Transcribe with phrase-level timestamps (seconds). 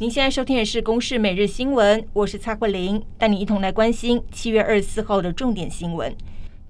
[0.00, 6.16] 您现在收听的是《公视每日新闻》，我是蔡慧玲，带你一同来关心七月二十四号的重点新闻。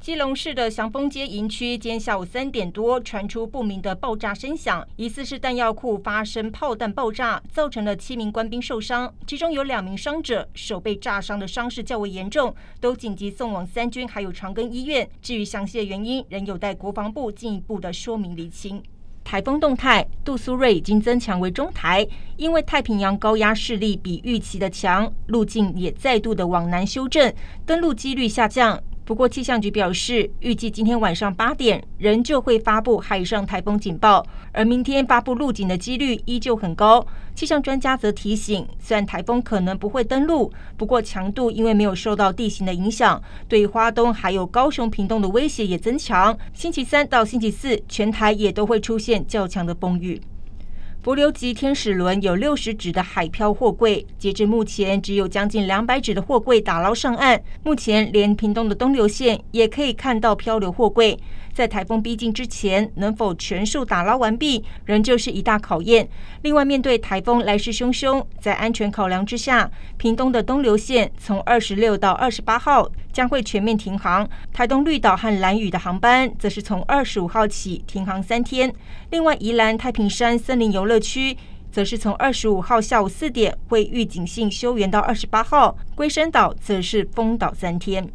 [0.00, 15.08] 基隆市的祥丰街营区，今天下午三点多传出不明的爆炸声响，疑似是弹药库发生炮弹爆炸，造成了七名官兵受伤，其中有两名伤者手被炸伤的伤势较为严重，都紧急送往三军还有长庚医院。
[15.22, 18.82] 至于详细的原因，仍有待国防部进一步的说明厘清。
[19.22, 22.06] 台风动态，杜苏芮已经增强为中台，
[22.36, 27.32] 因为太平洋高压势力比预期的强，路径也再度的往南修正，
[27.64, 28.82] 登陆几率下降。
[29.10, 37.04] 不过，气象局表示，预计今天晚上八点仍旧会发布海上台风警报，而明天发布陆警的几率依旧很高。
[37.34, 46.38] 气象专家则提醒，虽然台风可能不会登陆，不过强度因为没有受到地形的影响，对花东还有高雄屏东的威胁也增强。
[46.54, 50.20] 星期三到星期四，全台也都会出现较强的风雨。
[51.02, 57.40] 帛琉级天使轮有六十只的海漂货柜，截至目前只有将近两百只的货柜打捞上岸。
[57.62, 61.18] 目前连屏东的东流线也可以看到漂流货柜。
[61.54, 66.06] 在台风逼近之前，能否全数打捞完毕，仍旧是一大考验。
[66.42, 72.86] 另外，面对台风来势汹汹，在安全考量之下，屏东的东流线从二十六到二十八号
[73.20, 78.72] 将会全面停航，台东绿岛和蓝屿的航班则是从二十五号起停航三天。
[79.10, 81.36] 另外，宜兰太平山森林游乐区
[81.70, 88.08] 则是从二十五号下午四点会预警性休园到二十八号，龟山岛则是封岛三天。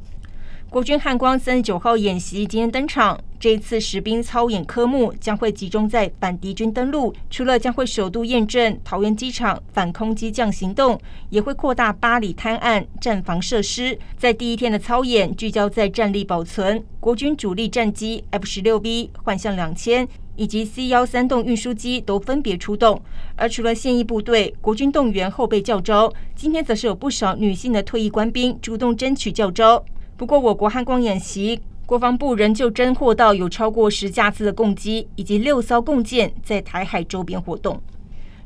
[0.76, 13.98] 国军汉光三十九号演习今天登场，这一次实兵操演科目将会集中在反敌军登陆，除了将会首度验证桃园机场反空机降行动，也会扩大八里滩岸战防设施。
[14.18, 23.02] 在第一天的操演，聚焦在战力保存，国军主力战机 F 十六 B 幻象两千以及 C 幺三洞运输机都分别出动。
[23.38, 29.82] 而除了现役部队，国军动员后备教召，今天则是有不少女性的退役官兵主动争取教召。
[30.18, 37.82] 不过，我国汉光演习，国防部仍旧侦获到有超过十架次的共机以及六艘共舰在台海周边活动。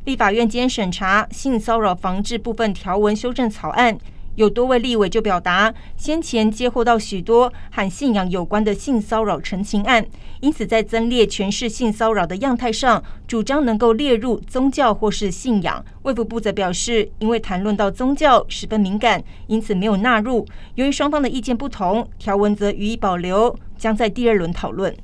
[0.05, 3.95] 立法院今天审查性骚扰防治部分条文修正草案。
[4.35, 10.05] 有多位立委就表达，先前接获到许多和信仰有关的性骚扰陈情案，
[10.39, 15.83] 因此在增列全市性骚扰的样态上，主张能够列入宗教或是信仰。
[16.03, 20.45] 卫福部则表示，因为谈论到宗教十分敏感，因此没有纳入。
[20.75, 24.95] 由于双方的意见不同，条文则予以保留，将在第二轮讨论。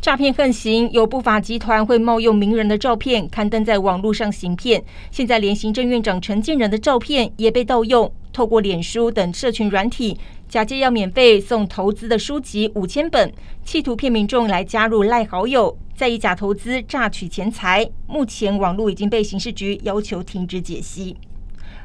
[0.00, 4.84] 诈骗横行，有不法集团会冒用名人的照片刊登在网络上行骗。
[5.10, 8.12] 现在连行政院长陈建仁的照片也被盗用。
[8.34, 10.18] 透过脸书等社群软体，
[10.48, 13.32] 假借要免费送投资的书籍五千本，
[13.64, 17.88] 企图骗民众来加入赖好友，再以假投资诈取钱财。
[18.08, 21.16] 目前网络已经被刑事局要求停止解析。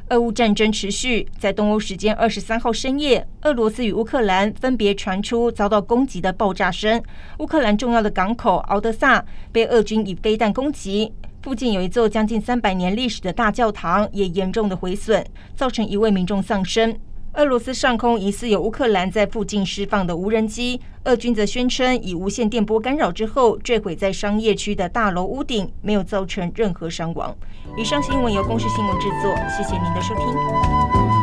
[0.09, 6.99] 俄乌战争持续，在东欧时间二十三号深夜，俄罗斯与乌克兰分别传出遭到攻击的爆炸声。
[7.37, 11.13] 乌克兰重要的港口敖德萨被俄军以飞弹攻击。
[11.41, 16.97] 附近有一座将近三百年历史的大教堂也严重的毁损，造成一位民众丧生。
[17.33, 27.33] 俄罗斯上空疑似有乌克兰在附近释放的无人机，俄军则宣称以无线电波干扰之后坠毁在商业区的大楼屋顶，没有造成任何伤亡。
[27.77, 31.18] 以上新闻由公视新闻制作，谢谢您的收听。